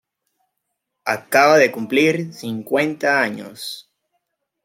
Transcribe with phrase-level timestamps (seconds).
[1.13, 3.87] Acababa de cumplir cincuenta años.